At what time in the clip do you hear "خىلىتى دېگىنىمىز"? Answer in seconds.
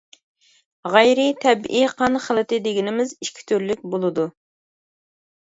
2.23-3.13